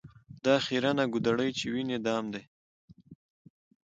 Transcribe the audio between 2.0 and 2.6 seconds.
دام دی